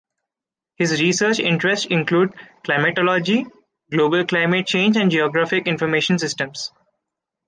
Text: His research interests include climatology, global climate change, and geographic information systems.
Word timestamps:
His 0.77 0.99
research 0.99 1.37
interests 1.37 1.85
include 1.85 2.33
climatology, 2.63 3.45
global 3.91 4.25
climate 4.25 4.65
change, 4.65 4.97
and 4.97 5.11
geographic 5.11 5.67
information 5.67 6.17
systems. 6.17 6.71